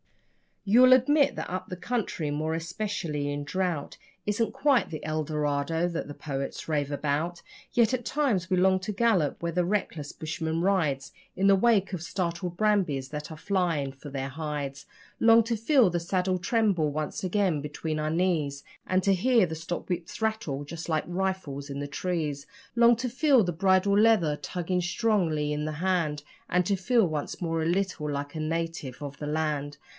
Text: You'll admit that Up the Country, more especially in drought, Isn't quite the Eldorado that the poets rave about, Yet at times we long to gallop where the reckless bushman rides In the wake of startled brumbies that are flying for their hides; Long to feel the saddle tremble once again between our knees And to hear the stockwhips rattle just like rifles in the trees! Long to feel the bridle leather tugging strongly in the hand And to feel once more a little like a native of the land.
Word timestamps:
You'll 0.71 0.93
admit 0.93 1.35
that 1.35 1.49
Up 1.49 1.69
the 1.69 1.75
Country, 1.75 2.31
more 2.31 2.53
especially 2.53 3.31
in 3.31 3.43
drought, 3.43 3.97
Isn't 4.25 4.51
quite 4.53 4.89
the 4.89 5.03
Eldorado 5.05 5.87
that 5.87 6.07
the 6.07 6.13
poets 6.13 6.67
rave 6.67 6.91
about, 6.91 7.41
Yet 7.71 7.93
at 7.93 8.05
times 8.05 8.49
we 8.49 8.57
long 8.57 8.79
to 8.81 8.91
gallop 8.91 9.41
where 9.41 9.51
the 9.51 9.65
reckless 9.65 10.11
bushman 10.11 10.61
rides 10.61 11.11
In 11.35 11.47
the 11.47 11.55
wake 11.55 11.93
of 11.93 12.03
startled 12.03 12.57
brumbies 12.57 13.09
that 13.09 13.31
are 13.31 13.37
flying 13.37 13.91
for 13.91 14.09
their 14.09 14.29
hides; 14.29 14.85
Long 15.19 15.43
to 15.43 15.55
feel 15.55 15.89
the 15.89 15.99
saddle 15.99 16.37
tremble 16.37 16.91
once 16.91 17.23
again 17.23 17.61
between 17.61 17.99
our 17.99 18.11
knees 18.11 18.63
And 18.87 19.01
to 19.03 19.13
hear 19.13 19.45
the 19.47 19.55
stockwhips 19.55 20.21
rattle 20.21 20.63
just 20.63 20.89
like 20.89 21.03
rifles 21.07 21.69
in 21.69 21.79
the 21.79 21.87
trees! 21.87 22.45
Long 22.75 22.95
to 22.97 23.09
feel 23.09 23.43
the 23.43 23.51
bridle 23.51 23.97
leather 23.97 24.35
tugging 24.35 24.81
strongly 24.81 25.53
in 25.53 25.65
the 25.65 25.73
hand 25.73 26.23
And 26.49 26.65
to 26.67 26.75
feel 26.75 27.07
once 27.07 27.39
more 27.41 27.61
a 27.61 27.65
little 27.67 28.09
like 28.09 28.33
a 28.35 28.39
native 28.39 29.01
of 29.01 29.17
the 29.17 29.27
land. 29.27 29.77